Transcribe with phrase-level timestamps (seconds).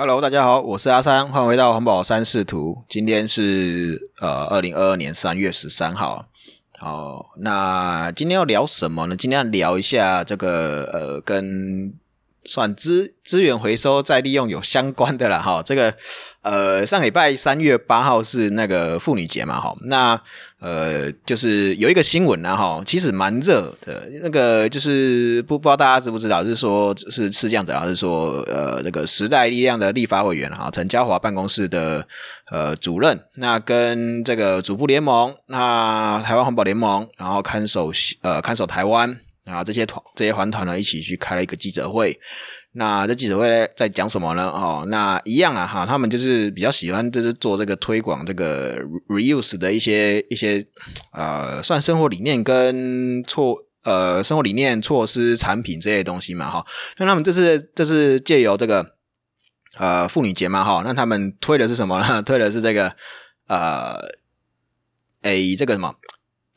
[0.00, 2.84] Hello，大家好，我是阿三，欢迎回到环保三视图。
[2.88, 6.24] 今天是呃二零二二年三月十三号。
[6.78, 9.16] 好，那今天要聊什么呢？
[9.16, 11.92] 今天要聊一下这个呃跟。
[12.44, 15.94] 算资资源回收再利用有相关的了哈，这个
[16.42, 20.18] 呃上礼拜三月八号是那个妇女节嘛哈，那
[20.60, 32.06] 呃就是有一个新闻呢哈，其实蛮热的，那个就是不不知道大家知不知道，是说是是这样子啊，是说呃那个时代力量的立法委员哈陈嘉华办公室的
[32.50, 37.92] 呃主任，那跟这个主妇联盟、那台湾环保联盟，然后看守
[38.22, 39.18] 呃看守台湾。
[39.48, 42.18] 啊，这些团这些环团呢，一起去开了一个记者会。
[42.72, 44.46] 那这记者会在讲什么呢？
[44.50, 50.64] 哦，那一样啊，哈，他们就是比较喜欢，就是做这个推广这个 reuse 的一些一些
[51.12, 56.64] 呃，算生活理念跟措呃生活理念措施产品这些东西嘛，哈。
[56.98, 58.94] 那他们这是这是借由这个
[59.78, 62.20] 呃妇女节嘛，哈，那他们推的是什么呢？
[62.22, 62.94] 推的是这个
[63.48, 63.96] 呃，
[65.22, 65.92] 诶，这个什么？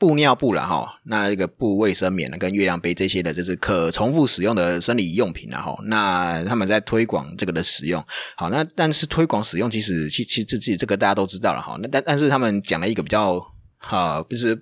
[0.01, 5.77] 布尿布了哈，那这个布卫生棉呢，跟月亮杯这些的，就是可重复使用的生理用品了哈。
[5.83, 8.03] 那他们在推广这个的使用，
[8.35, 11.77] 好，那但是推广使用，其实其其实自己这个大家都知道了哈。
[11.79, 13.39] 那但但是他们讲了一个比较
[13.77, 14.59] 哈，就是，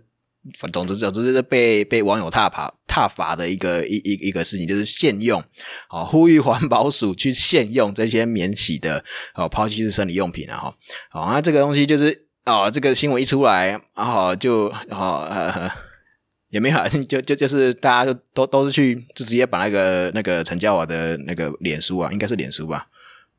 [0.73, 5.41] 总之总之是被被网友踏爬踏伐的一个一一一个事情，就是限用，
[5.87, 9.01] 好，呼吁环保署去限用这些免洗的
[9.35, 10.75] 哦抛弃式生理用品了哈。
[11.09, 12.27] 好，那这个东西就是。
[12.49, 15.71] 哦，这个新闻一出来，然后就哦，
[16.49, 22.87] 也没有， 就就就是大家就都都是去，就直接把那个那个陈嘉华的那个脸书啊，应该是脸书吧，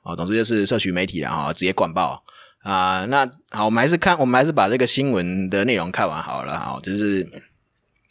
[0.02, 2.22] 哦，总之就是社区媒体了哈，直接灌爆
[2.62, 3.04] 啊。
[3.06, 7.28] 那好，我们还是看，我们还是把这个新闻的内容看完好了哈，就是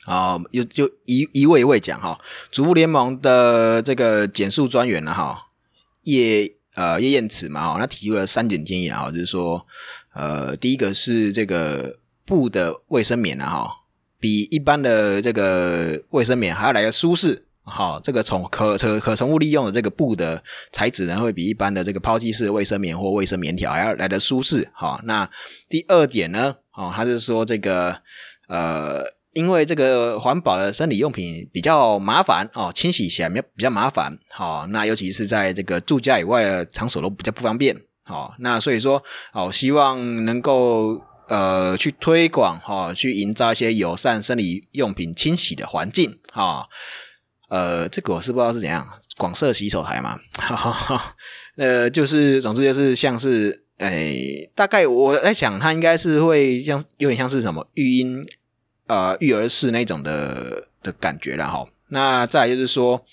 [0.06, 2.20] 啊，又就一一位一位讲哈，
[2.52, 5.48] 主妇联盟的这个减速专员了哈，
[6.04, 9.66] 叶呃叶燕慈嘛，那提出了三点建议啊，就是说。
[10.14, 13.72] 呃，第一个是这个布的卫生棉啊，哈，
[14.20, 25.00] 比一般的这个卫生棉还要来的舒适，哈，这个从可可可重复利用的这个布的材质呢，会比一般的这个抛弃式卫生棉或卫生棉条还要来的舒适，哈。
[25.06, 25.30] 那
[25.70, 27.96] 第二点呢，哦，他是说这个
[28.48, 29.04] 呃，
[29.34, 37.80] 因为这个环保的生理用品比较麻烦哦，清洗起来比较麻烦，好，那尤其是在这个住家以外的场所都比较不方便。
[38.10, 46.68] 好，那所以说，好，希望能够呃去推广哈，去营造一些友善生理用品清洗的环境哈。
[47.50, 48.84] 呃，这个我是不知道是怎样，
[49.18, 50.20] 广设洗手台嘛。
[50.34, 51.16] 哈哈
[51.56, 54.16] 呃，就是总之就是像是，哎，
[54.56, 58.26] 大概我在想，它应该是会像有点像是什么育婴
[58.88, 61.64] 呃育儿室那种的的感觉了哈。
[61.90, 63.06] 那再就是说。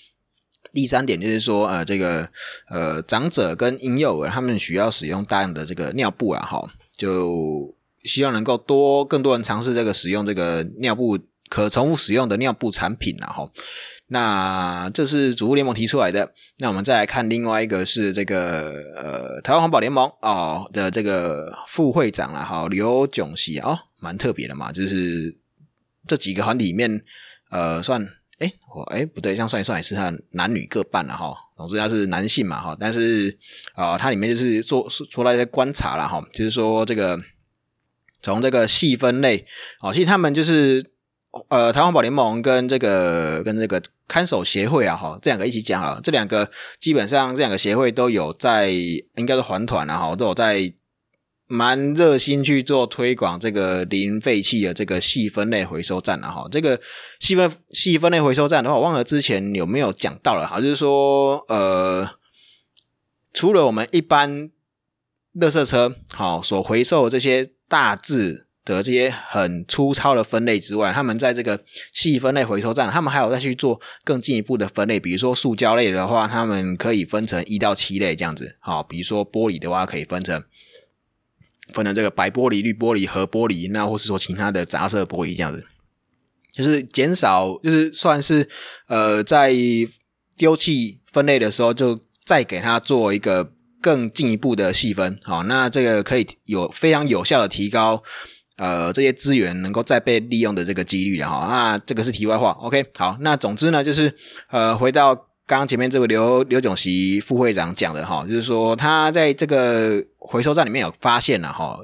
[0.73, 2.29] 第三点就是说，呃，这个
[2.69, 7.73] 呃，长者跟婴幼儿他们需要使用大量的这个尿布啊，哈，就
[8.03, 11.17] 希望能够多更多人尝试这个使用这个尿布
[11.49, 13.49] 可重复使用的尿布产品啊，哈。
[14.07, 16.31] 那这是主妇联盟提出来的。
[16.59, 25.35] 那我们再来看另外一个是这个呃，台湾环保联盟哦的这个副会长啊，哈，刘炯熙哦，蛮特别的嘛，就是
[26.07, 27.01] 这几个团体里面，
[27.49, 28.07] 呃，算。
[28.39, 31.33] 哎，我哎不对，这样算一算也是他男女各半了哈。
[31.55, 33.35] 总之他是男性嘛哈，但是
[33.73, 37.19] 啊，它里面就是做出来的观察了哈，就是说这个
[38.21, 39.45] 从这个细分类，
[39.81, 40.85] 哦，其实他们就是
[41.49, 46.49] 呃台湾保联盟跟这个跟这个看守协会啊哈，这两个一起讲了，这两个
[46.79, 50.73] 基本上这两个协会都有在，应该是还团了哈，都有在。
[51.49, 56.79] 蛮热心去做推广这个零废弃的这个细分类回收站了哈，这个
[57.19, 62.09] 细分细分类回收站的话，我忘了之前有没有讲到了哈，就是说呃，
[63.33, 64.49] 除了我们一般
[65.39, 71.63] 垃圾车好所回收这些大致的这些很粗糙的分类之外，他们在这个
[71.93, 80.43] 细分类回收站，他们还有再去做更进一步的分类，比如说塑胶类的话，他们可以分成一到七类这样子，好，比如说玻璃的话，可以分成。
[81.73, 85.63] 分成这个白玻璃、绿玻璃和玻璃，那或是说其他的杂色玻璃这样子，
[86.51, 88.47] 就是减少，就是算是
[88.87, 89.53] 呃在
[90.37, 95.19] 丢弃分类的时候，就再给它做一个更进一步的细分。
[95.23, 98.01] 好，那这个可以有非常有效的提高
[98.57, 101.47] 呃这些资源能够再被利用的这个几率的哈。
[101.49, 102.51] 那这个是题外话。
[102.61, 104.15] OK，好，那总之呢，就是
[104.49, 105.26] 呃回到。
[105.47, 111.79] 刚刚前面这位刘刘炯席副会长讲的哈，就是说他在这个回收站里面有发现了哈，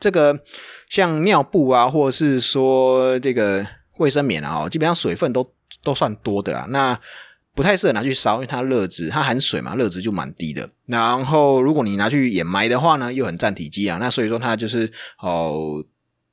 [0.00, 0.40] 这个
[0.88, 3.64] 像尿布啊，或者是说这个
[3.98, 5.46] 卫生棉啊，基本上水分都
[5.84, 6.66] 都算多的啦。
[6.70, 6.98] 那
[7.54, 10.66] 不太适合拿去烧，因为它热值它含水嘛，热值就蛮低的。
[10.86, 13.98] 然后如果你拿去掩埋的话呢，又很占体积啊。
[14.00, 15.84] 那所以说它就是哦，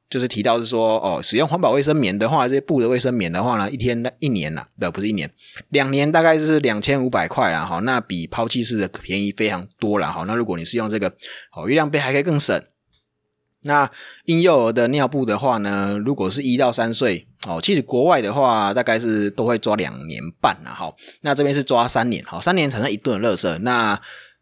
[0.10, 5.32] 就是提到是说哦，使用环保卫生棉的话，这些布的卫生棉的话呢，一天一年呐，不不是一年，
[5.70, 7.64] 两年大概是两千五百块啦。
[7.64, 10.24] 哈，那比抛弃式的便宜非常多了哈。
[10.26, 11.10] 那如果你是用这个
[11.56, 12.60] 哦，月亮杯还可以更省。
[13.62, 13.92] 那
[14.24, 20.92] 婴幼儿的尿布的话呢，如果是一到三岁哦，其实国外的话大概是都会抓两年半了哈。
[21.22, 23.58] 那这边是抓三年，好，三年产生一顿垃圾。
[23.60, 24.00] 那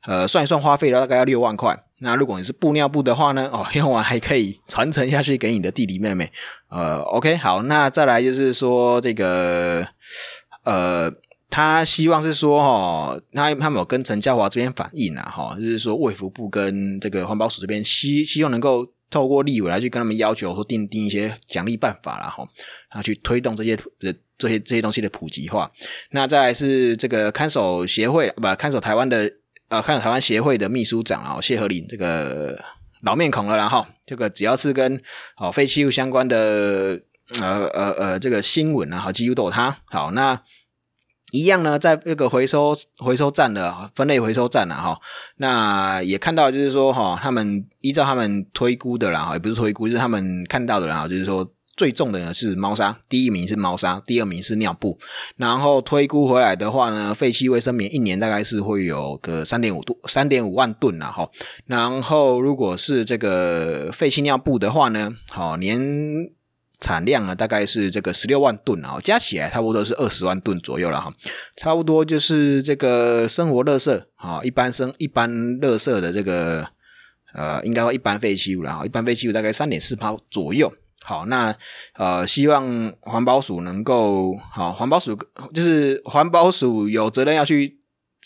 [0.08, 1.78] 呃，算一算花费了大概要六万块。
[2.00, 6.32] 那如果你是布尿布的话呢，哦， 用完还可以传承下去给你的弟弟妹妹。
[6.70, 9.86] 呃，OK，好，那再来就是说这个
[10.64, 11.12] 呃，
[11.50, 18.88] 他希望是说哈，他他们有跟陈嘉华这边反映啊，哈，就是说卫福部跟这个环保署这边希希望能够。
[19.10, 22.46] 透过立委来去跟他们要求说定定一些奖励办法然后
[23.02, 25.72] 去推动这些的这些这些东西的普及化。
[26.12, 29.32] 那再来是这个看守协会不看守台湾的
[29.70, 32.64] 呃看台湾协会的秘书长啊谢和林这个
[33.02, 35.02] 老面孔了然后这个只要是跟
[35.38, 37.00] 哦废弃物相关的
[37.40, 40.42] 呃呃呃这个新闻啊好几乎都有他好那。
[41.32, 45.02] 一样呢，在那个回收回收站的分类回收站啊，哈，
[45.36, 51.46] 那也看到就是说哈，他们依照他们推估的啦，也不是推估，就是他们看到的啦，就是说
[51.78, 55.00] 最重的呢是猫砂，第一名是猫砂，第二名是尿布，
[55.38, 61.30] 然后推估回来的话呢，废弃卫生棉一年大概是会有个三点五度三点五万吨啦，哈，
[61.68, 65.80] 然后如果是这个废弃尿布的话呢，好年。
[66.80, 71.12] 产量呢，大概是这个十六万吨啊，加起来差不多是二十万吨左右了哈，
[71.56, 75.28] 差不多就是这个生活垃圾啊，一般生一般
[75.60, 76.68] 垃圾的这个
[77.34, 80.72] 呃，应该说一般废弃物了哈，一般废弃物大概三点四包左右。
[81.08, 81.56] 好，那
[81.96, 85.18] 呃，希望环保署能够好，环保署
[85.54, 87.80] 就是环保署有责任要去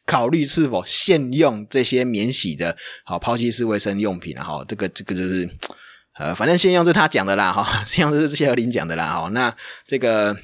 [0.06, 2.76] 考虑是否限用这些免洗的
[3.06, 5.48] 好抛弃式卫生用品然后，这个这个就是。
[6.20, 9.30] 呃，反正先用是他讲的啦，哈， 先用是谢和林讲的啦，哈。
[9.30, 9.52] 那
[9.88, 10.36] 这个，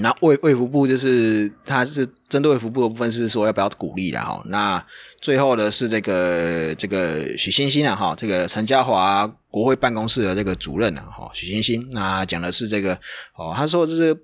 [0.00, 4.42] 那卫卫福部就是他是针对卫福部的部分是说要不要鼓励的哈。
[4.46, 4.84] 那
[5.20, 12.94] 最后的是这个这个许欣欣啊，哈，这个陈家华国会办公室的这个主任啊，哈，许欣欣，那讲的是这个
[13.36, 14.16] 哦，他说这是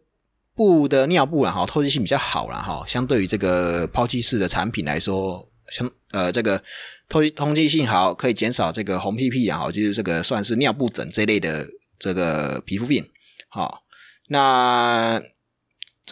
[0.54, 6.62] 布的尿布啊，哈，透气性比较好了哈，相对于这个抛弃式的产品来说，相呃这个。
[7.08, 11.66] 透通气性好，可以减少这个红屁屁啊，好，就是这个算是尿布疹这类的
[11.98, 13.06] 这个皮肤病。
[13.50, 13.82] 好，
[14.28, 15.20] 那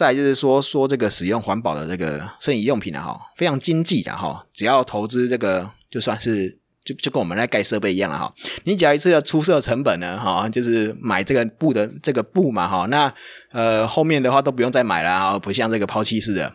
[0.01, 8.33] 再就是说说这个使用环保的这个生理用品啊，哈，非常经济的哈，只要投资这个就算是就就跟我们来盖设备一样了哈。
[8.63, 13.13] 你只要一次的出色成本呢，哈，就是买这个布的这个布嘛，哈，那
[13.51, 16.51] 呃后面的话都不用再买了啊，不像这个抛弃式的，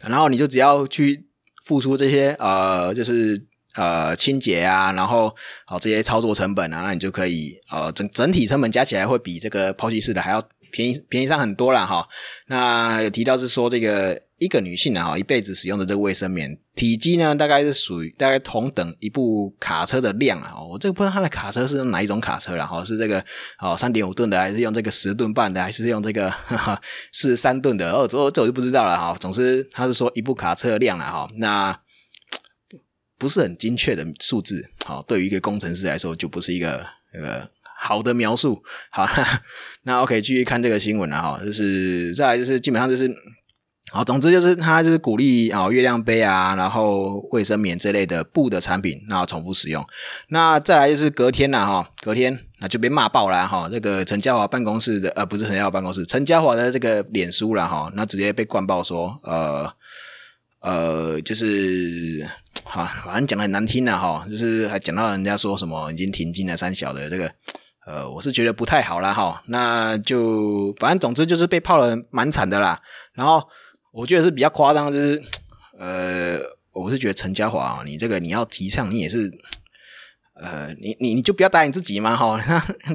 [0.00, 1.28] 然后你就只要去
[1.64, 3.46] 付出这些呃，就是。
[3.74, 5.32] 呃，清洁啊，然后
[5.64, 12.06] 好这些操作成本啊，那你就可以呃整整体成本加起来会比这个抛弃式的还要便宜便宜上很多了哈。
[12.46, 20.54] 那有提到是说这个一个女性啊，哈一辈子使用的这个卫生棉体积呢，大概是属于大概同等一部卡车的量啊。
[20.62, 23.24] 我这个不知道它的卡车是用哪一种卡车了哈，是这个
[23.60, 26.32] 哦三点五吨的，还是用这个十吨半的，还是用这个
[27.12, 27.90] 四十三吨的？
[27.90, 29.16] 哦，这这我就不知道了哈。
[29.20, 31.28] 总之他是说一部卡车的量了哈。
[31.36, 31.78] 那
[33.18, 37.44] 不是很精确的数字，好，对于一个工程师来说，就不是一个呃
[37.80, 38.60] 好的描述。
[38.90, 39.08] 好，
[39.84, 43.08] 那 OK，继续看这个新闻了哈，就是再来就是基本上就是，
[43.92, 49.86] 好，总之就是他就是鼓励啊月亮杯啊，然后卫生棉这类的布的产品，那重复使用。
[50.28, 59.72] 那再来就是隔天了哈，隔天那就被骂爆了哈，这个陈嘉华办公室的呃不是陈嘉华办公室，陈嘉华的这个脸书了哈，那直接被灌爆说呃
[60.60, 62.28] 呃就是。
[62.64, 67.32] 好，反正讲的很难听的哈，就是还讲到人家说什么已经停经了三小的这个，
[67.88, 69.42] 呃，我是觉得不太好啦哈。
[69.46, 72.78] 那就反正总之就是被泡了蛮惨的啦。
[73.14, 73.42] 然后
[73.92, 75.22] 我觉得是比较夸张，就是
[75.78, 76.38] 呃，
[76.72, 79.30] 我是觉得陈嘉华，你这个你要提倡，你也是，
[80.34, 82.38] 呃，你你你就不要答应自己嘛哈。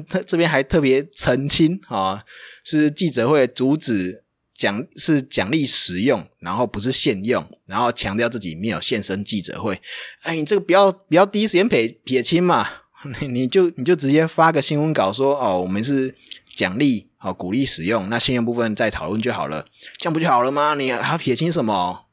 [0.08, 2.24] 他 这边还特别澄清啊，
[2.62, 4.22] 是记者会阻止。
[4.56, 9.82] 奖是奖励使用，然后不是限用，然后强调自己没有现身记者会。
[10.22, 12.64] 哎，你这个不要不要第一时间撇撇清嘛，
[13.20, 16.14] 你你就你就直接发个新闻稿说哦，我们是
[16.54, 19.64] 奖励哦鼓励使用，那信用部分再讨论就好了，
[19.98, 20.74] 这样不就好了吗？
[20.74, 22.06] 你还要撇清什么？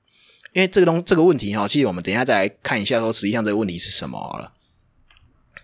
[0.54, 4.52] 因为这个东这个问题哈，其实我们等一下再来看一下，说实际上这个问题是什么了。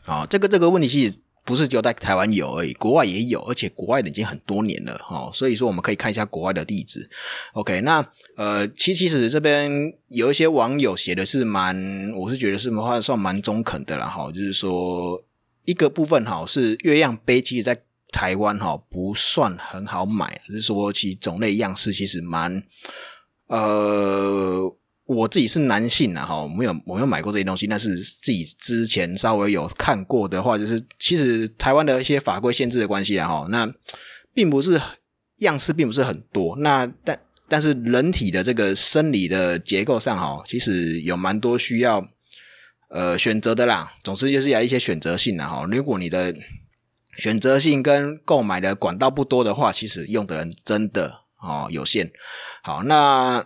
[0.04, 1.16] 好，这个这个问题其实。
[1.48, 5.32] 不是只有在台湾有而已，国外也有，而且国外的已经很多年了哈。
[5.34, 7.10] 所以说我们可以看一下国外的例子。
[7.54, 9.72] OK，那呃，其其实这边
[10.10, 15.24] 有一些网友写的是蛮，我是觉得是话算蛮中肯的了哈，就是说
[15.64, 22.62] 一个部分哈是月亮杯，其实在台湾哈不算很好买，只是说其种类样式其实蛮
[23.48, 24.76] 呃。
[25.08, 33.74] 我自己是男性啊，哈，没有我没有买过这些东西，但是自己之前稍微有看过的话，就是其实台湾的一些法规限制的关系啊，哈，那
[34.34, 34.82] 并不是
[35.38, 42.06] 样式并不是很多，那但但是人体的这个生理的结构上，哈，其实有蛮多需要
[42.90, 43.94] 呃选择的啦。
[44.04, 45.66] 总之就是要一些选择性的哈。
[45.72, 46.36] 如果你的
[47.18, 52.12] 选择性跟购买的管道不多的话，其实用的人真的哦有限。
[52.62, 53.46] 好，那。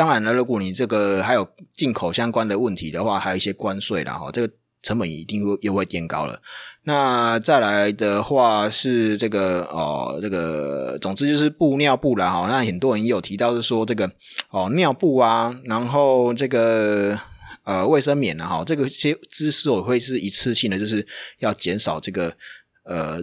[0.00, 4.50] 当然了，如果你这个还有进口相关的问题的话，还有一些关税啦，哈，这个
[4.82, 6.40] 成本一定会又会垫高了。
[6.84, 12.46] 那再来的话是这个哦，这个总之就是布尿布啦，哈。
[12.48, 14.10] 那很多人也有提到是说这个
[14.48, 17.20] 哦尿布啊，然后这个
[17.64, 21.06] 呃卫生棉啊，哈，这个些之所以会是一次性的，就是
[21.40, 22.34] 要减少这个
[22.84, 23.22] 呃。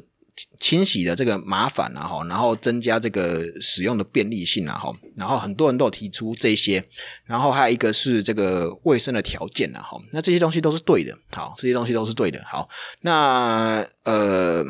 [0.60, 6.84] 清洗的这个麻烦啊哈，然后增加这个使用的便利性啊哈，然后很多人都有提出这些，
[7.26, 12.70] 然后还有一个是这个卫生的条件啊哈，那这些东西都是对的，好，这些东西都是对的，好，
[13.02, 14.64] 那呃，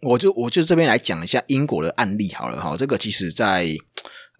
[0.00, 3.68] 我就我就这边来讲一下英国的案例好了哈，这个其实在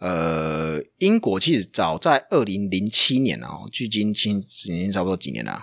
[0.00, 5.62] 呃英国其实早在二零零七年啊，距今今已经差不多几年了。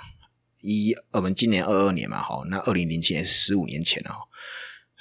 [0.61, 4.15] 一我们今年二二年嘛，好，那二零零七年十五年前啊，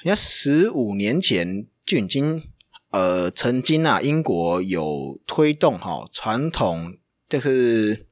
[0.03, 2.43] 人家十五年前就已经
[2.91, 6.97] 呃曾经啊，英国有推动哈传统
[7.29, 8.07] 就是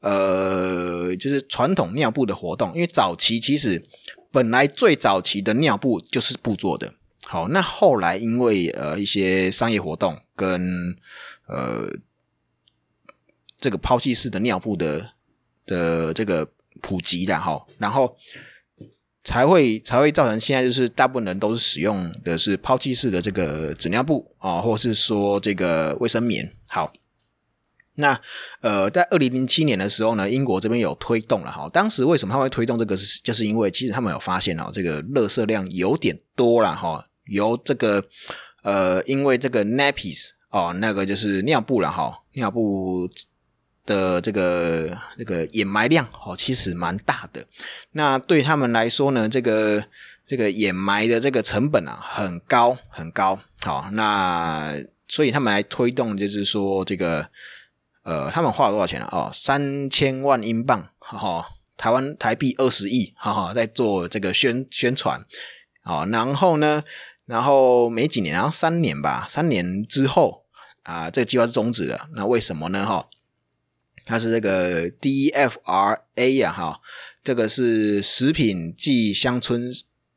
[0.00, 3.82] 呃就是传统尿布的活动，因为早期其实
[4.30, 6.92] 本来最早期的尿布就是布做的，
[7.24, 10.94] 好，那后来因为呃一些商业活动跟
[11.46, 11.88] 呃
[13.58, 15.12] 这个抛弃式的尿布的
[15.64, 16.50] 的这个。
[16.82, 18.16] 普及的哈，然后
[19.22, 26.52] 才会才会造成现在就是大部分人都是使用的是抛弃式的这个纸尿布啊，或是说这个卫生棉。
[26.66, 26.92] 好，
[27.94, 28.20] 那
[28.60, 31.70] 呃，在二零零七年的时候呢，英国这边有推动了哈。
[31.72, 32.96] 当时为什么他会推动这个？
[32.96, 37.08] 是就是因为其实他们有发现哦，这个垃圾量有点多了哈。
[37.26, 38.04] 由这个
[38.62, 43.08] 呃，因为这个 nappies 哦，那个就是尿布了哈，尿布。
[43.86, 47.44] 的这个这个掩埋量哦，其实蛮大的。
[47.92, 49.84] 那对他们来说呢，这个
[50.26, 53.38] 这个掩埋的这个成本啊，很高很高。
[53.60, 54.74] 好，那
[55.08, 57.28] 所以他们来推动，就是说这个
[58.02, 59.08] 呃，他们花了多少钱啊？
[59.12, 65.24] 哦，三千万英镑，哈哈，台湾台币二十亿，哈哈，在做这个宣宣传。
[65.82, 66.82] 好，然后呢，
[67.26, 70.44] 然后没几年，然后三年吧，三年之后
[70.82, 72.08] 啊，这个计划是终止了。
[72.14, 72.86] 那为什么呢？
[72.86, 73.06] 哈？
[74.06, 76.80] 它是这个 DFRA 呀，哈，
[77.22, 79.72] 这个是食品及乡村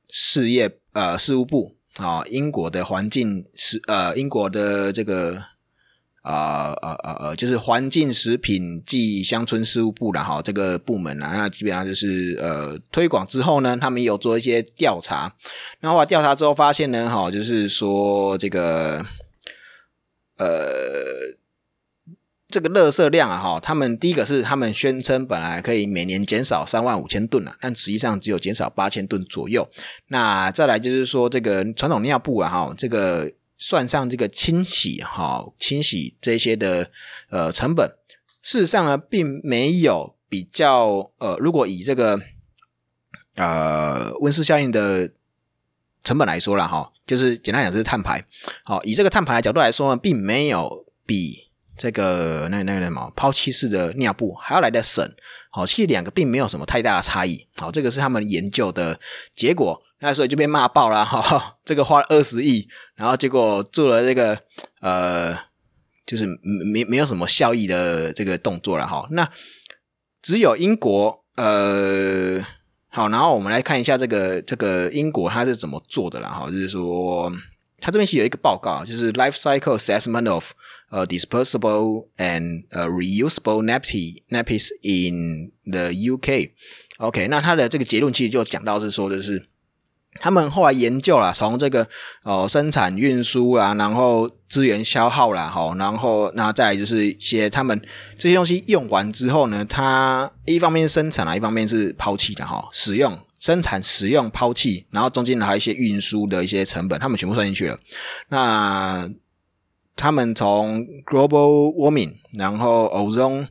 [0.09, 5.41] 事业呃事务部啊，英国的环境食呃英国的这个
[6.21, 15.33] 啊呃呃呃就是环境食品及乡村事务部的哈这个部门啊，那基本上就是呃推广之后呢，他们有做一些调查，
[15.79, 19.05] 然后来调查之后发现呢，哈，就是说这个
[20.37, 21.37] 呃。
[22.49, 29.67] 这个垃圾量啊，哈，他们第一个是他们宣称本来可以每年减少三万五千吨啊，但实际上只有减少八千吨左右。
[30.07, 36.89] 那再来就是说，这个传统尿布啊，哈，这个算上这个清洗哈，清洗这些的
[37.29, 37.91] 呃成本，
[38.41, 42.17] 事实上呢，并没有比较呃，如果以这个
[43.35, 45.11] 呃温室效应的
[46.01, 48.23] 成本来说了哈，就是简单讲就是碳排，
[48.63, 51.46] 好，以这个碳排的角度来说呢，并没有比。
[51.77, 55.07] 这个那那个什么抛弃式的尿布还要来的省，
[55.51, 58.99] 好，其实两个并没有什么太大的差异，好，这个是他们研究的
[59.35, 64.37] 结果，那所以就被骂爆了哈，这个花了二十亿，然后结果做了这个
[64.81, 65.37] 呃，
[66.05, 66.25] 就是
[66.73, 69.29] 没没有什么效益的这个动作了哈，那
[70.21, 72.43] 只有英国呃，
[72.89, 77.31] 好，然后我们来看一下这个这个英国它是怎么做的了哈，就是说
[77.79, 80.51] 它这边是有一个报告，就是 Life Cycle Assessment of
[80.89, 86.51] 呃，disposable and 呃 reusable Napte Napies in the UK。
[86.97, 89.47] OK，那它的这个结论其实就讲到是说的是，
[90.19, 91.87] 他们后来研究了从这个
[92.23, 97.79] 哦生产运输啊，然后资源消耗啦，哈，然后那再就是一些他们
[98.17, 107.79] 这些东西用完之后呢，它一方面生产啊，一方面是抛弃的哈，使用生产、使用、抛弃，然后中间还有一些运输的一些成本，他们全部算进去了。
[108.29, 109.09] 那
[109.95, 113.47] 他们从 global warming，然后 ozone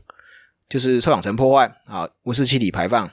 [0.69, 3.09] 就是臭氧层破坏啊，温室气体排放，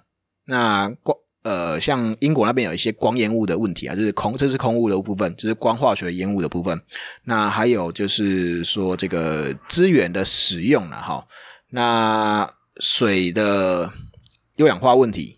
[0.47, 6.81] 那光呃，像英国那边有一些光烟雾的问题啊，就是空，这是空雾的部分，就是光化学烟雾的部分。
[7.25, 11.27] 那还有就是说这个资源的使用了哈，
[11.69, 12.51] 那
[12.81, 13.93] 水的
[14.57, 15.37] 优氧化问题，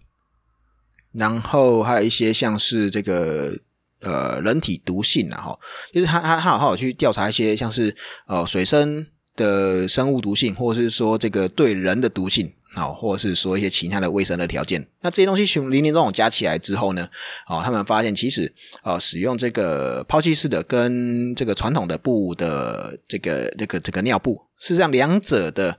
[1.16, 3.52] 然后还有一些像是这个
[4.00, 5.58] 呃人体毒性啊哈，
[5.92, 7.94] 就是他他他好好去调查一些像是
[8.26, 12.52] 呃水生的生物毒性，或者是说这个对人的毒性。
[12.74, 17.08] 好，或者是说一些其他的卫生的条件，那这些东西全零零总总加起来之后呢，
[17.48, 25.78] 哦，他们发现其实呃，使用这个抛弃式的跟这个传统的布的这个这个这个尿布，事实上两者的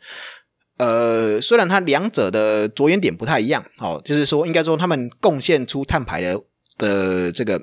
[0.78, 6.40] 呃，虽然它两者的着眼点不太一样，哦，就是说应该说他们贡献出碳排的
[6.78, 7.60] 的这个，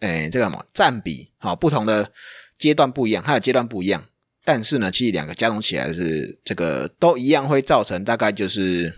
[0.00, 2.12] 哎，这个什么占比，好，不同的
[2.58, 4.04] 阶段不一样，它的阶段不一样。
[4.44, 8.92] 但是呢，其实两个加总起来是这个都一样，会造成大概就是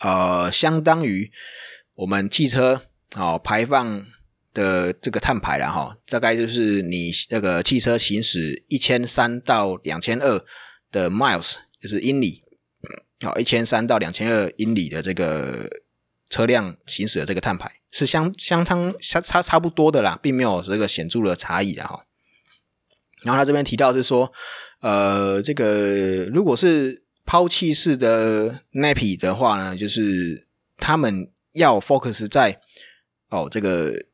[0.00, 1.30] 呃，相当于
[1.94, 2.82] 我们汽车
[3.14, 4.04] 哦排放
[4.52, 10.44] 的这个碳排了哈，大概就是你那个汽车行驶一千三到两千二
[10.90, 11.54] 的 miles，
[11.86, 12.42] 就是英里，
[13.20, 15.70] 好一千三到两千二英里的这个
[16.28, 22.04] 车辆行驶的这个碳排是相相当差差差不多的啦，并没有这个显著的差异的哈。
[23.22, 24.32] 然后他这边提到是说，
[24.80, 32.60] 呃，这个如果是抛弃式的 nappy 的话呢，就是他们要 focus 在
[33.30, 34.04] 哦，这个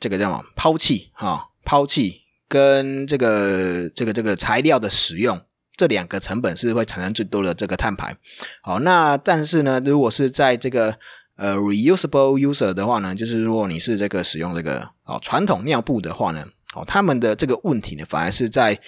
[0.00, 0.44] 这个叫什么？
[0.54, 5.40] 抛弃哈，抛弃跟这个这个这个材料的使用
[5.78, 8.14] 这两个成本是会产生最多的这个碳排。
[8.60, 10.94] 好，那但是呢，如果是在这个
[11.36, 16.44] 呃 reusable user 的话呢，就是如果你是这个使用这个哦传统尿布的话呢。
[16.74, 18.78] 哦，他们的这个问题呢，反而是在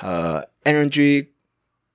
[0.00, 1.26] 呃 energy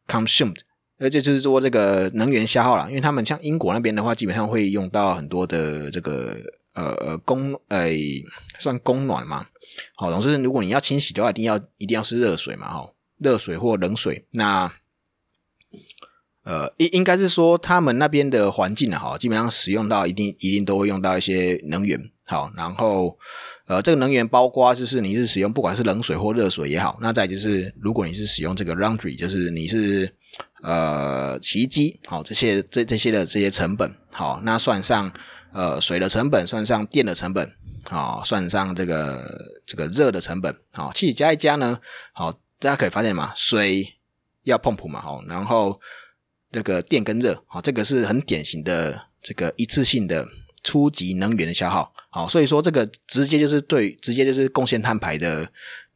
[0.05, 0.57] consumed，
[0.99, 6.35] 而且就是说这个能源消耗了，因为他们像英国那边的话，基本上会用到很多的这个
[6.73, 7.87] 呃呃供呃
[8.59, 9.45] 算供暖嘛。
[9.95, 14.25] 好，总之如果你要清洗的话，一定要一定要是热水嘛，哈，热水或冷水。
[14.31, 14.71] 那
[16.43, 21.99] 呃应应该是说他们那边的环境呢，哈，基本上使用到一定一定都会用到一些能源。
[22.25, 23.17] 好，然后。
[23.69, 30.11] 呃，这个能源包括就是你是使用不管是冷水或热水也好，那再就是如果你是使用这个 laundry，就是你是
[30.63, 35.13] 呃洗衣机，好这些这这些的这些成本，好那算上
[35.53, 37.47] 呃水的成本，算上电的成本，
[37.83, 39.23] 好算上这个
[39.67, 41.79] 这个热的成本，好其实加一加呢，
[42.11, 43.95] 好大家可以发现嘛，水
[44.43, 45.79] 要碰普嘛，好然后
[46.51, 50.27] 那个电跟热，好这个是很典型的这个一次性的
[50.63, 51.93] 初级能源的消耗。
[52.09, 55.49] 好，所以说这个直接就是对，直接就是贡献碳排的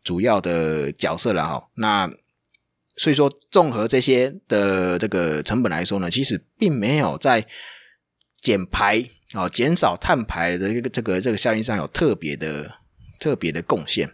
[0.03, 1.67] 主要的角色了哈。
[1.75, 2.09] 那
[2.97, 7.45] 所以说，综合这些的这个成本来说呢，其实并没有在
[8.39, 12.71] 减排啊、减少碳排的这个这个这个效应上有特别的
[13.19, 14.07] 特别的贡献。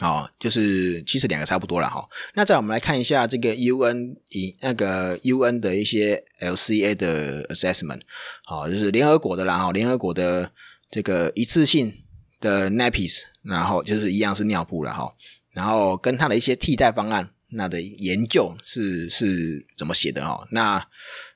[0.00, 2.08] 好，就是其实两个差不多了哈。
[2.34, 8.00] 那再我们来看一下这个 UN 以那个 UN 的一些 LCA 的 assessment，
[8.44, 10.50] 好，就是联合国的啦哈，联合国的。
[10.94, 11.90] 这个一次性
[12.38, 15.10] 的 nappies，然后就是一样是尿布了哈，
[15.52, 20.46] 然后跟它的一些替代方案，那的研究是是怎么写的哈？
[20.50, 20.86] 那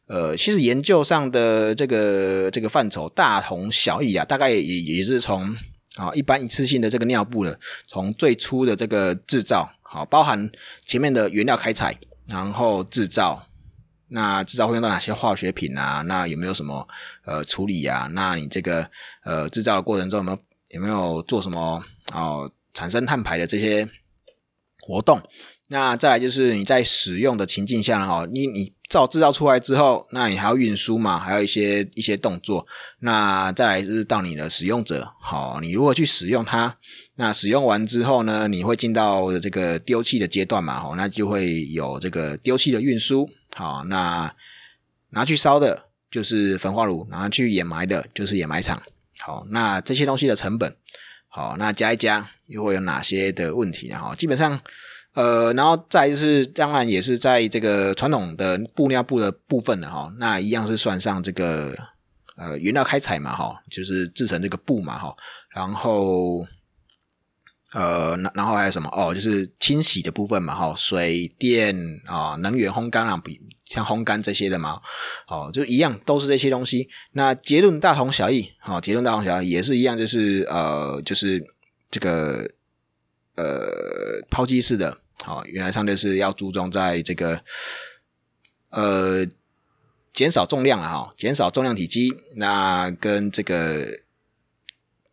[0.08, 5.56] 呃，其实研究上的这个这个范畴大同小异啊，大概也也是从
[5.96, 7.54] 啊一般一次性的这个尿布呢，
[7.86, 10.48] 从最初的这个制造，好，包含
[10.84, 13.46] 前面的原料开采，然后制造。
[14.08, 16.00] 那制造会用到哪些化学品啊？
[16.02, 16.86] 那有没有什么
[17.24, 18.08] 呃处理啊？
[18.12, 18.88] 那你这个
[19.24, 21.82] 呃制造的过程中有没有有没有做什么
[22.12, 23.88] 哦产生碳排的这些
[24.78, 25.20] 活动？
[25.68, 31.18] 那再来就是你在使用的情境下哈，你你造制造出来之后，那你还要运输嘛？
[31.18, 32.64] 还有一些一些动作。
[33.00, 36.76] 那再来就是到你的使用者，好，你如何去使用它？
[37.16, 40.78] 那使用完之后呢，你会进到这个丢弃的阶段嘛？
[40.80, 43.28] 好，那就会有这个丢弃的运输。
[43.56, 44.32] 好，那
[45.10, 48.80] 拿去烧的就是焚化炉，拿去掩埋的就是掩埋场。
[49.18, 50.76] 好，那这些东西的成本，
[51.28, 53.98] 好，那加一加又会有哪些的问题呢？
[53.98, 54.60] 哈，基本上，
[55.16, 61.74] 呃，然后再就是，当然也是在这个传统的布料布的部分的哈，那一样是算上这个
[62.36, 65.16] 呃原料开采嘛，哈，就是制成这个布嘛，哈，
[65.54, 66.46] 然后。
[67.72, 71.76] 呃，然然后还有什么哦，就是清洗的部分嘛，哈，水电
[72.06, 74.80] 啊，能源烘干啊，比像烘干这些的嘛，
[75.28, 76.88] 哦，就一样都是这些东西。
[77.12, 81.44] 那结论大同小异，好，结论大同小异也是一样，就是呃，就是
[81.90, 82.48] 这个
[83.34, 87.40] 呃抛弃式的，好，原来上就是要注重在这个
[88.70, 89.26] 呃
[90.12, 94.00] 减少重量了哈，减少重量体积，那跟这个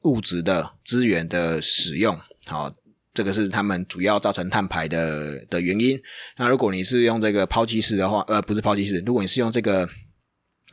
[0.01, 2.19] 物质的资源的使用。
[2.45, 2.73] 好，
[3.13, 6.01] 这个是他们主要造成碳排的的原因。
[6.37, 9.87] 那如果你是用这个抛弃式的话，呃，不是抛弃式，如果你是用这个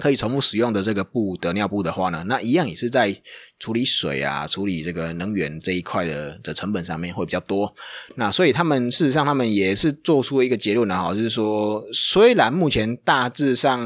[0.00, 3.14] 可以重复使用的这个布的尿布的话呢，那一样也是在
[3.58, 7.72] 处理水啊、处理这个能源这一块的的成本上面会比较多。
[8.16, 13.78] 那所以他们事实上他们也是做出了一个结论呢，哈，就是说虽然目前大致上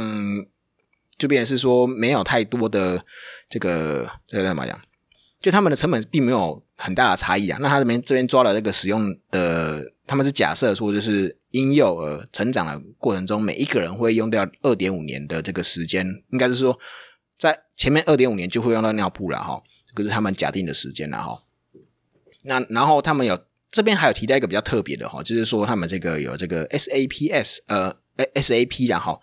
[1.19, 3.05] 就变是说没有太多的
[3.51, 4.81] 这个这个怎么讲，
[5.41, 6.63] 就他们的成本并没有。
[6.77, 7.57] 很大的差异啊！
[7.63, 16.77] 那他这边这边抓了这个使用的，他们是假设说，就是婴幼儿成长的过程中，每一个人会用掉二点五年的这个时间，应该是说
[17.39, 19.63] 在前面二点五年就会用到尿布了哈，
[19.95, 21.45] 这是他们假定的时间了哈。
[22.43, 23.39] 那然后他们有
[23.71, 27.95] 这边还有提到一个比较特别的哈，就是说他们这个有这个 SAPS 呃
[28.35, 29.23] SAP 然后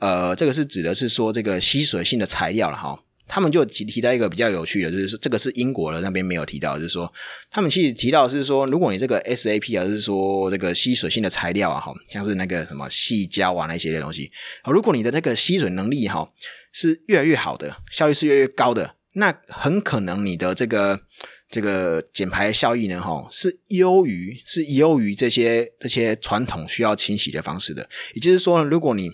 [0.00, 3.02] 呃这个是指的是说这个吸水性的材料了哈。
[3.32, 7.10] 他们就提提到一个比较有趣的，就是说这个是英国的那边没有提到，就是说
[7.48, 14.28] 他们其实提到是说，如果你这个 SAP 啊，是说这个吸水性的材料啊，哈，像是那个什么细胶啊那些的东西，
[14.62, 16.28] 啊，如果你的那个吸水能力哈
[16.72, 21.00] 是越来越好的，效率是越来越高的，那很可能你的这个
[21.48, 27.88] 这个减排效益呢，哈，是优于是优于这些这些传统需要清洗的方式的。
[28.14, 29.10] 也就是说，如果你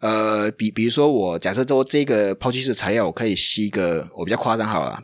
[0.00, 5.02] 呃，比比如说，我假设说这个抛弃式材料，我可以吸个，我比较夸张好了，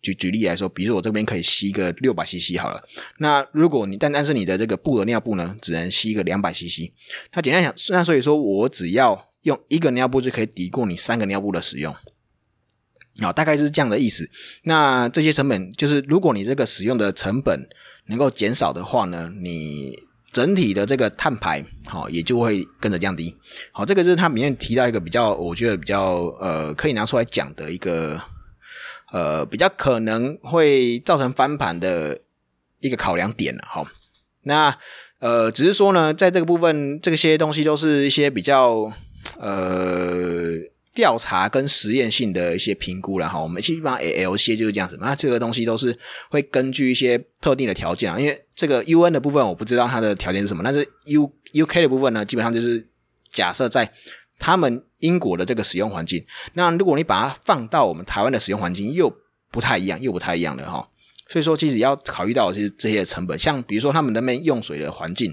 [0.00, 2.82] 举举例来说，比如说我这边可以吸个六百 CC 好了。
[3.18, 6.90] 那如果你但但是你的这个布的尿布呢，只能吸一个两百 CC。
[7.34, 11.94] 那简单讲，那所以说我只要用一个尿布就可以抵过你三个尿布的使用，
[13.20, 14.30] 啊，大概是这样的意思。
[14.62, 17.68] 那这些成本就是，如果你这个使用的成本
[18.06, 20.07] 能够减少的话呢，你。
[20.32, 23.34] 整体的这个碳排，好，也就会跟着降低。
[23.72, 28.20] 好，这个就是它里面提到一个比较，我觉得比较呃，可以拿出来讲的一个
[29.12, 32.20] 呃，比较可能会造成翻盘的
[32.80, 33.62] 一个考量点了。
[33.66, 33.86] 好，
[34.42, 34.76] 那
[35.18, 38.92] 呃，只是说呢，在这个部分，这些东西都是一些比较
[39.38, 40.52] 呃。
[40.98, 45.96] 调查跟实验性的一些评估了哈，我们基本上 A L C 就是这样子，那这个东西都是
[46.28, 52.84] 会根据一些特定的条件啊，因为这个 U N 的部分我不知道它的条件是什么，但是 U U K 的部分呢，基本上就是
[53.30, 53.88] 假设在
[54.40, 59.08] 他们英国的这个使用环境，那如果你把它放到我们台湾的使用环境，又
[59.52, 60.84] 不太一样，又不太一样的哈，
[61.28, 65.32] 所以说其实要考虑到就是这些成本，像比如说他们那边用水的环境，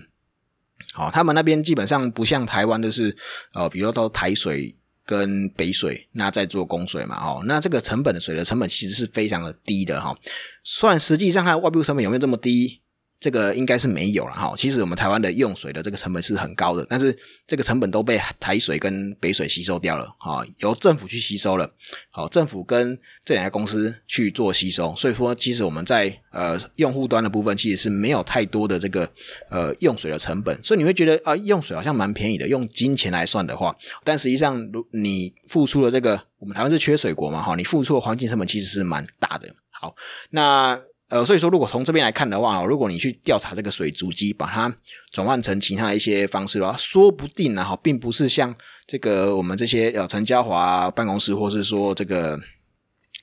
[0.93, 3.17] 好，他们那边基本上不像台湾的是，
[3.55, 4.77] 呃，比如说都台水。
[5.05, 10.17] 跟北水，那在做供水嘛，哦，那这个成本的水的成本其实是非常的低的哈，
[10.63, 12.81] 算实际上它外部成本有没有这么低？
[13.19, 14.53] 这个应该是没有了哈。
[14.57, 21.71] 其实我们台湾的用水的这个成本是很高的，但是这个成本都被台水跟北水吸收掉了哈，由政府去吸收了。
[22.11, 29.09] 好，政府跟这两家公司去做吸收，所以说其实我们在呃用户端的部分其实是没有太多的这个
[29.49, 39.53] 呃用水的成本，所以你会觉得啊用水好像蛮便宜的，用金钱来算的话，但实际上如你付出了这个，我们台湾是缺水国嘛哈，你付出的环境成本其实是蛮大的。
[39.71, 39.95] 好，
[40.29, 40.79] 那。
[41.15, 44.75] 呃，所以说，如果从这边来看的话，如果你去调查这个水足迹，把它
[45.11, 48.53] 转换成其他的一些方式的话，说不定呢，哈，并不是像
[48.85, 52.37] 这个我们这些呃陈家华办公室，或是说这个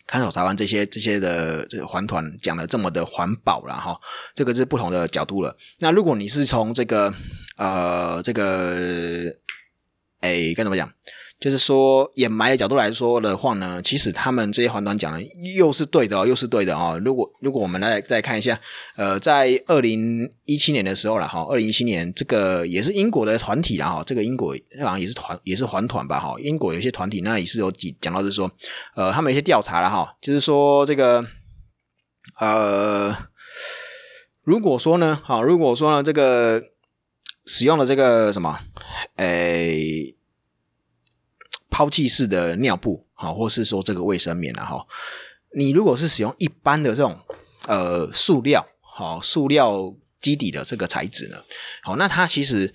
[0.07, 4.01] 看守台湾这些这些的这个环团讲的这么的环保了哈，
[4.35, 5.55] 这个是不同的角度了。
[5.81, 7.13] 那如果你是从这个
[7.57, 9.37] 呃这个，
[10.21, 10.91] 哎，该怎么讲？
[11.43, 15.21] 就是说掩埋的角度来说的话呢，其实他们这些环团讲的
[15.57, 16.97] 又是对的，又是对的啊。
[17.05, 18.57] 如果如果我们来再看一下，
[18.95, 26.37] 呃，在二零一七年的时候了哈，二零一七年这个也是英国的团体了哈，这个英国好像也是团也是环团吧哈。
[26.39, 28.49] 英国有些团体那也是有几讲到就是说，
[28.95, 31.27] 呃，他们有些调查了哈，就是说这个
[32.39, 33.13] 呃，
[34.45, 36.63] 如果说呢，好，如果说呢，这个
[37.47, 38.57] 使用的这个什么，
[39.17, 40.15] 诶。
[41.73, 44.87] 抛弃式的尿布，好，或是说这个卫生棉啊，哈，
[45.57, 47.19] 你如果是使用一般的这种
[47.67, 51.39] 呃塑料，好，塑料基底的这个材质呢，
[51.83, 52.73] 好，那它其实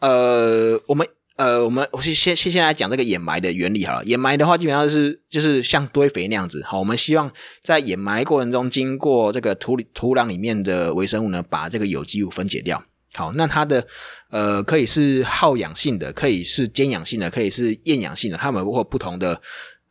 [0.00, 4.04] 呃，我们呃，我们我先先先先来讲这个掩埋的原理好了。
[4.04, 6.62] 掩埋的话，基本上是就是像堆肥那样子。
[6.64, 7.30] 好，我们希望
[7.62, 12.82] 在掩埋过程中，经过这个土里土壤里面的微生物呢，把这个有机物分解掉。
[13.16, 13.84] 好，那它的
[14.30, 18.38] 呃可以是耗氧性的，可以是兼氧性的，可以是厌氧性的。
[18.38, 19.40] 它们会有不同的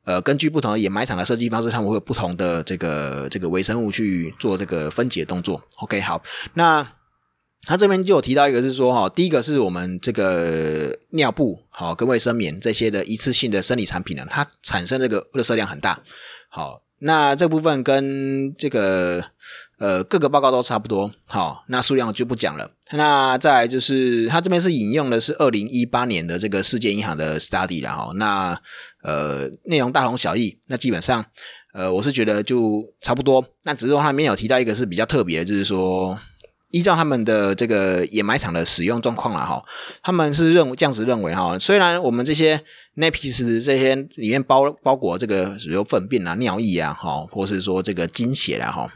[0.05, 5.61] 呃，根据不同的掩埋场的设计方式，它们会有不同的这个这个微生物去做这个分解动作。
[5.77, 6.21] OK，好，
[6.53, 6.87] 那。
[7.67, 15.99] 他这边就有提到一个，是说哈，第一个是我们这个尿布好跟卫生棉这些的一次性的生理产品呢，它产生这个热射量很大。
[16.47, 19.25] 好，那这部分跟这个
[19.79, 21.11] 呃各个报告都差不多。
[21.25, 22.69] 好，那数量就不讲了。
[22.91, 28.11] 那再就是他这边是引用的是二零一八年的这个世界银行的 study 了哈。
[28.15, 28.59] 那
[29.03, 30.57] 呃内容大同小异。
[30.67, 31.25] 那基本上
[31.73, 33.43] 呃我是觉得就差不多。
[33.63, 36.17] 那只是说他里面有提到一个是比较特别的，就是说。
[36.71, 39.63] 依照他们的这个掩埋场的使用状况了哈，
[40.03, 42.61] 他们是认为这样子认为哈，虽然我们这些
[42.97, 48.93] napis 这些里面包包裹这个比如粪便啊、尿液啊哈，或是说这个精血啊哈，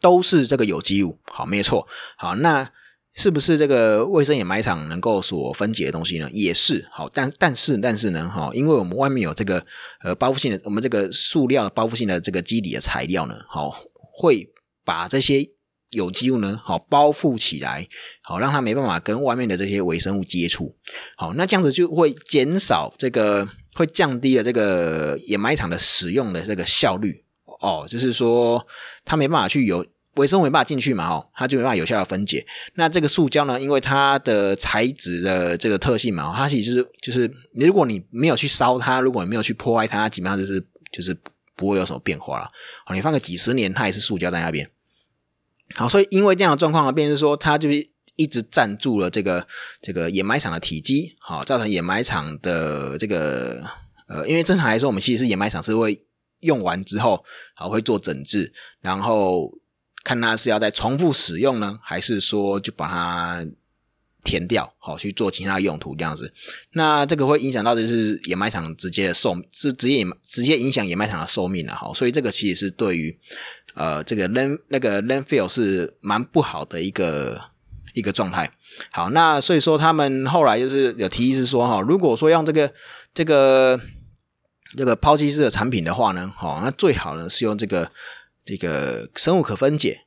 [0.00, 1.86] 都是这个有机物，好，没错，
[2.16, 2.70] 好，那
[3.14, 6.28] 是不是这个卫生掩埋场能够所分解的东西呢？
[6.32, 9.64] 也是好，但但是但是呢哈，因为我们外面有这个
[10.02, 13.74] 呃包覆性的，我们这个塑料包覆性的这个基底的材料呢，好，
[14.14, 14.50] 会
[14.84, 15.50] 把这些。
[15.92, 17.88] 有机物呢，好包覆起来，
[18.22, 20.72] 好让它没办法跟外面的这些微生物接触，
[21.16, 27.24] 好那这样子就会减少这个，会降低了这个掩埋场的使用的这个效率
[27.60, 28.66] 哦，就是说
[29.04, 32.44] 它没办法去有微生物没办法进去嘛，哦，它就没办法有效的分解。
[32.74, 41.16] 那这个塑胶呢，因为它的材质的这个特性嘛，它其实就是就是如果你没有去烧它，如果你没有去破坏它，它基本上就是就是
[41.54, 42.50] 不会有什么变化了。
[42.84, 44.68] 好，你放个几十年，它也是塑胶在那边。
[45.76, 49.46] 好，所以因为这样的状况呢，变成说它就是一直占住了这个
[49.80, 53.62] 这个掩埋场的体积，好，造成掩埋场的这个
[54.08, 56.02] 呃，因为正常来说，我们其实是掩埋场是会
[56.40, 57.24] 用完之后，
[57.54, 59.50] 好会做整治，然后
[60.04, 63.46] 看它是要再重复使用呢，还是说就把它
[64.24, 66.32] 填掉，好去做其他用途这样子。
[66.72, 73.18] 那这个会影响到的是掩埋场直接的寿，是直接直接影响掩埋场的寿命了，好，所以这个其实是对于。
[73.74, 77.40] 呃，这个扔那个 landfill 是蛮不好的一个
[77.94, 78.50] 一个状态。
[78.90, 82.70] 好，那所以说他们后来就是有提议是说哈，如果说用这个
[83.14, 83.80] 这个
[84.76, 87.90] 这个抛弃式的产品的话呢，好，那最好呢是用这个
[88.44, 90.00] 这个生物可分解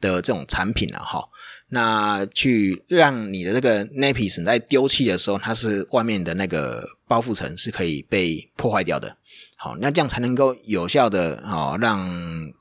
[0.00, 1.28] 的这种产品了哈。
[1.70, 9.16] 那去让你的这个 napis 在丢弃的时候，它是外面的那个包覆层是可以被破坏掉的。
[9.56, 12.08] 好，那这样才能够有效的哈，让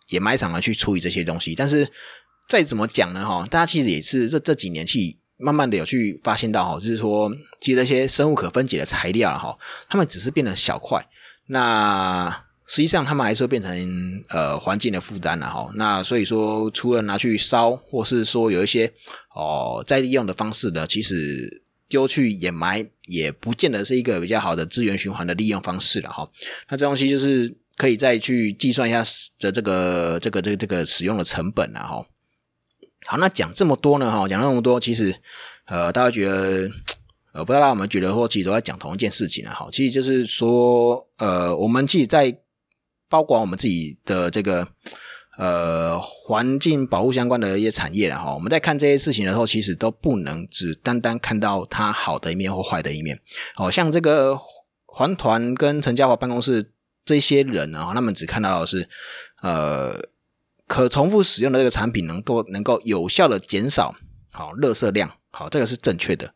[0.10, 1.54] 掩埋场呢去处理这些东西。
[1.54, 1.88] 但是
[2.50, 9.56] 再怎么讲呢哈，大家其实也是这这几年去慢慢的有去发现到哈，就是说其实这些生物可分解的材料哈，
[9.90, 11.06] 它们只是变成小块，
[11.48, 12.30] 那
[12.68, 15.70] 实际上它们还是会变成呃环境的负担了哈。
[15.76, 18.92] 那所以说，除了拿去烧，或是说有一些
[19.36, 21.62] 哦再利用的方式的，其实。
[21.90, 26.28] 丢去掩埋也不见得是一个比较好的资源循环的利用方式了哈。
[26.68, 29.04] 那这东西就是可以再去计算一下
[29.38, 32.04] 的这个这个这个这个使用的成本了哈。
[33.06, 35.16] 好，那讲这么多呢哈，讲那么多，其实
[35.66, 36.68] 呃，大家觉得
[37.34, 39.54] 呃，不知道我们觉得说，其实都在讲同一件事情啊？
[39.54, 42.34] 哈，其实就是说呃，我们自己在
[43.10, 44.68] 包管我们自己的这个。
[45.36, 53.20] 呃，环境保护相关的一些产业了哈，我们在看这些事情的时候，其实都不能只单单看到它好的一面或坏的一面。
[53.56, 54.40] 好像这个
[54.86, 56.70] 环团跟陈家华办公室
[57.04, 58.88] 这些人呢，他们只看到的是
[59.42, 60.00] 呃
[60.68, 63.96] 可重复使用的这个产品能够能够有效的减少
[64.30, 66.32] 好垃圾量，好这个是正确的。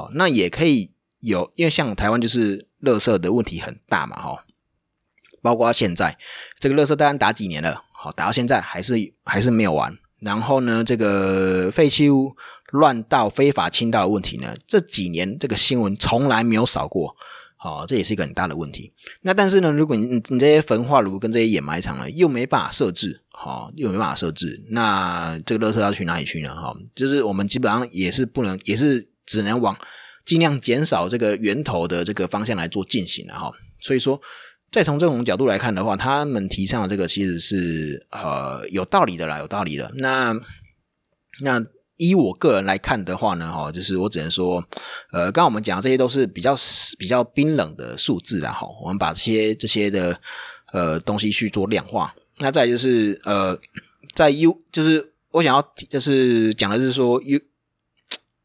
[0.00, 4.44] 好，那也可以有，因为像台湾就是垃圾的问题很大嘛哈，
[5.42, 6.16] 包括现在
[6.58, 7.82] 这个垃圾单打几年了。
[7.92, 9.94] 好，打到现在还是还是没有完。
[10.20, 12.34] 然后呢，这个废弃物
[12.70, 17.14] 乱倒、非法倾倒的问题呢，这几年这个新闻从来没有少过。
[17.58, 18.90] 好，这也是一个很大的问题。
[19.20, 26.54] 那但是呢，如果你你这些焚化炉跟这些掩埋场呢，又没办法设置，好，又没办法设置，那这个垃圾要去哪里去呢？
[26.54, 29.76] 哈，就是我们基本上也是不能，也是只能往
[30.24, 33.52] 尽量减少这个源头的这个方向来做进行了哈。
[33.80, 34.20] 所以说。
[34.72, 39.90] 再从这种角度来看的话，他们提倡的这个其实是呃有道理的啦，有道理的。
[39.96, 40.32] 那
[41.40, 41.60] 那
[41.96, 44.64] 依我个人来看的话呢，哈，就是我只能说，
[45.10, 46.54] 呃，刚刚我们讲的这些都是比较
[47.00, 48.64] 比较冰冷的数字啦，哈。
[48.80, 50.16] 我们把这些这些的
[50.72, 52.14] 呃东西去做量化。
[52.38, 53.58] 那再就是呃，
[54.14, 57.40] 在 U 就是我想要就是讲的是说 U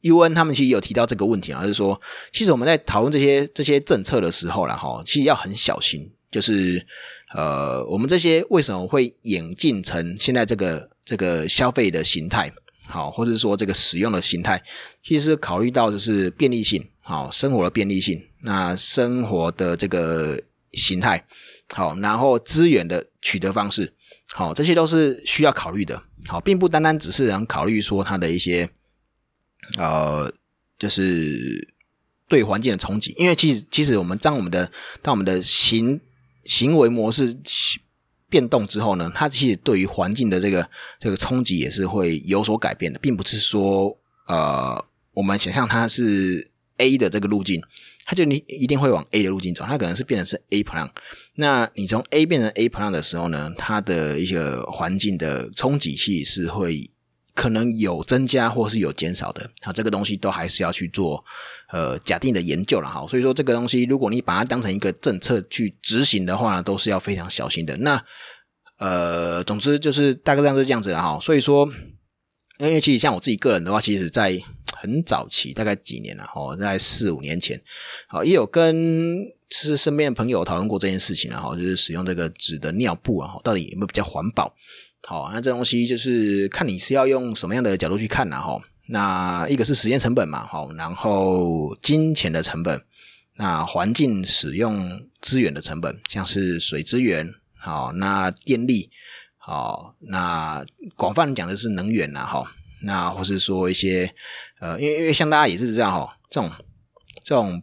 [0.05, 1.99] UN 他们其实有提到这个问题啊，就是说，
[2.31, 6.85] 其实我们在讨论这些这些政策的时候了哈，其实要很小心，就是
[7.33, 12.51] 呃，我们这些为什么会演进成现在这个这个消费的形态，
[12.87, 14.61] 好，或者说这个使用的形态，
[15.03, 20.39] 其实考虑到就是便利性，好，生活的便利性，那生活的这个
[20.73, 21.25] 形态，
[21.73, 23.91] 好，然后资源的取得方式，
[24.33, 28.69] 好，这些都是需要考虑的，好，并不单单只是能考虑说它的一些。
[29.77, 30.31] 呃，
[30.77, 31.73] 就是
[32.27, 35.99] 对环境的冲击，因为其实其实我们当我们的当我们的行
[36.45, 37.35] 行为模式
[38.29, 43.97] 变动之后呢，它其实对于环境的这个这个冲击也是会有所改变的，并不是说
[44.27, 47.61] 呃我们想象它是 A 的这个路径，
[48.05, 50.89] 它就你一定会往 A 的路径走，它可能是变成是 A plan。
[51.35, 56.89] 那你从 A 变成 A plan 的时候呢，它的一个环境的冲击器是会。
[57.35, 61.23] 可能有增加或是有减少的，啊，这个东西都还是要去做
[61.69, 63.05] 呃假定的研究了哈。
[63.07, 67.75] 所以说这个东西，如果你把它当成一个政策去执行的话，都是要非常小心的。
[67.77, 68.01] 那
[68.77, 71.19] 呃，总之就是大概这样是这样子了哈。
[71.19, 71.69] 所以说，
[72.59, 74.41] 因为其实像我自己个人的话，其实在
[74.73, 77.61] 很早期，大概几年了哦，在四五年前，
[78.07, 84.53] 好也有跟是身边的朋友讨论过这件事情然后就是使用这个纸的尿布啊，到底有没有比较环保？
[85.07, 88.41] 好，那这东西就是看你是要用什么样的角度去看呢？
[88.41, 92.81] 哈，那一个是时间成本嘛，好，然后金钱的成本，
[93.35, 98.89] 那环境使用资源的成本，像是水资源，好，那电力，
[99.37, 100.65] 好，那
[100.95, 104.11] 广泛讲的是能源呐，哈，那或是说一些，
[104.59, 106.51] 呃，因为因为像大家也是这样哈，这种
[107.23, 107.61] 这种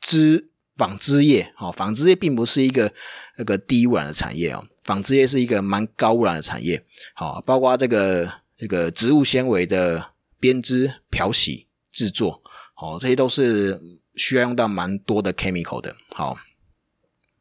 [0.00, 0.48] 织
[0.78, 2.90] 纺织业，好，纺织业并不是一个
[3.36, 4.64] 那个低污染的产业哦。
[4.88, 10.02] 纺织业是一个蛮高污染的产业，好，包括这个这个植物纤维的
[10.40, 13.78] 编织、漂洗、制作，好，这些都是
[14.14, 16.38] 需要用到蛮多的 chemical 的，好，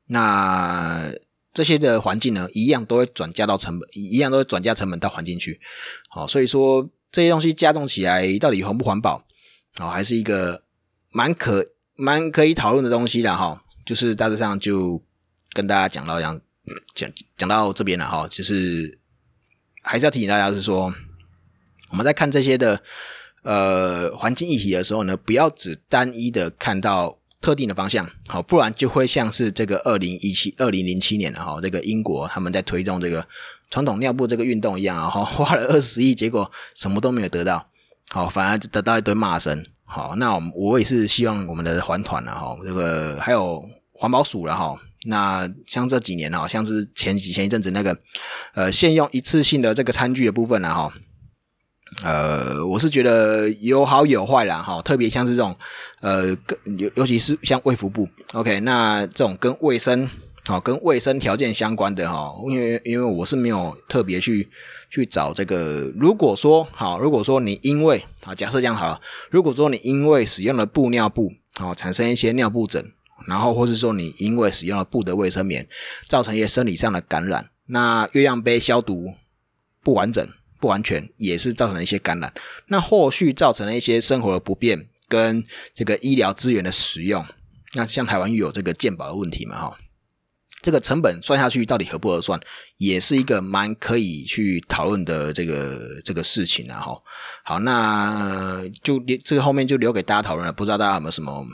[0.08, 1.10] 那
[1.54, 5.62] 这些的环境呢，一样都会转嫁到成本，一样都会转嫁成本到环境去，
[6.10, 9.24] 好，所以说这些东西加重起来，到底环不环保，
[9.78, 10.62] 好，还是一个
[11.12, 15.02] 蛮可蛮可以讨论的东西的哈，就是大致上就
[15.54, 16.42] 跟大家讲到这样。
[16.94, 19.00] 讲讲到这边了哈，就是
[19.82, 20.94] 还是要提醒大家，是说
[21.90, 22.82] 我们在看这些的
[23.44, 33.26] 呃环境议题的时候呢，不要只单一的看到特定的方向，好，不然就会像是这个二零一七、二零零七年的哈，这个英国他们在推动这个
[33.70, 37.66] 传统尿布这个运动一样啊，哈，花了二十亿，结果什么都没有得到，
[38.10, 39.66] 好，反而得到一堆骂声。
[39.86, 44.78] 好，那我我也是希望我们的环团了，哈，这个还有环保署了哈。
[45.08, 47.98] 那像这几年哈，像是前几前一阵子那个，
[48.54, 50.92] 呃，现用一次性的这个餐具的部分呢哈，
[52.04, 55.56] 呃，我是觉得有好有坏啦哈，特别像是这种，
[56.02, 56.28] 呃，
[56.78, 60.10] 尤尤其是像卫福部，OK，那这种跟卫生
[60.46, 64.50] 好跟卫生条件相关的哈，因为因为我是没有特别去
[64.90, 69.00] 去找这个，如果说好，如果说你因为啊，假设这样好了，
[69.32, 72.92] 如果说你因为使用了布尿布，好产生一些尿布疹。
[73.28, 75.68] 然后，或是说你因为使用了布的卫生棉，
[76.08, 79.14] 造成一些生理上的感染，那月亮杯消毒
[79.84, 80.26] 不完整、
[80.62, 82.34] 不完全，也是造成了一些感染。
[82.68, 85.44] 那后续造成了一些生活的不便跟
[85.76, 87.26] 这个医疗资源的使用。
[87.74, 89.60] 那像台湾又有这个健保的问题嘛？
[89.60, 89.78] 哈，
[90.62, 92.40] 这个成本算下去到底合不合算，
[92.78, 96.80] 也是一个蛮可以去讨论的这个这个事情啊！
[96.80, 97.02] 哈，
[97.44, 100.54] 好，那就这个后面就留给大家讨论了。
[100.54, 101.46] 不知道大家有没有什么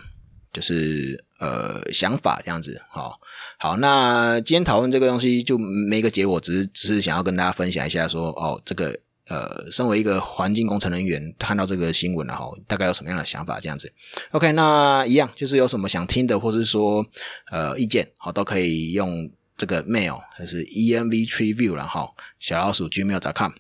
[0.54, 1.26] 就是。
[1.44, 3.20] 呃，想法这样子，好，
[3.58, 13.92] 好，那今天讨论这个东西就没个结果，只是只是想要跟大家分享一下，说哦，这个呃，身为一个环境工程人员，看到这个新闻了哈，大概有什么样的想法这样子
[14.32, 17.06] ？OK，那一样就是有什么想听的，或是说
[17.52, 23.52] 呃意见，好，都可以用这个 mail，就是 envtreeview 了哈，小老鼠 gmail.com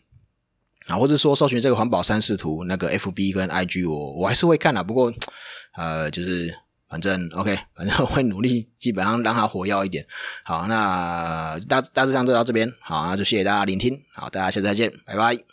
[0.87, 5.11] 啊，或者说搜寻这个环保三视图那个 FB 跟 IG，我我还是会看的，不过
[5.75, 6.55] 呃，就是。
[6.93, 10.05] 反正 OK， 反正我会努力，基本上让它火药一点。
[10.43, 12.71] 好，那大大致上就到这边。
[12.79, 13.99] 好，那就谢谢大家聆听。
[14.13, 15.52] 好，大家下次再见，拜拜。